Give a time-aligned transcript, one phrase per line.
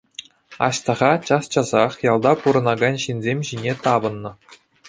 [0.67, 4.31] Аҫтаха час-часах ялта пурӑнакан ҫынсем ҫине тапӑннӑ.